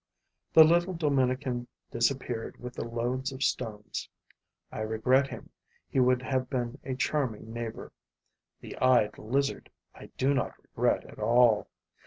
[0.53, 4.09] The little Dominican disappeared with the loads of stones.
[4.71, 5.51] I regret him:
[5.87, 7.91] he would have been a charming neighbor.
[8.61, 11.67] The eyed lizard I do not regret at all.